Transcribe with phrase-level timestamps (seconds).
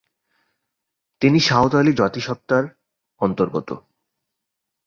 [1.21, 2.63] তিনি সাঁওতালি জাতিসত্তার
[3.21, 3.69] অন্তর্গত।